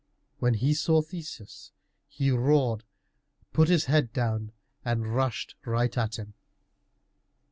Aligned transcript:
When 0.39 0.55
he 0.55 0.73
saw 0.73 1.01
Theseus, 1.03 1.71
he 2.09 2.31
roared 2.31 2.79
and 2.79 3.53
put 3.53 3.67
his 3.69 3.85
head 3.85 4.11
down 4.11 4.51
and 4.83 5.13
rushed 5.13 5.53
right 5.63 5.95
at 5.95 6.17
him. 6.17 6.33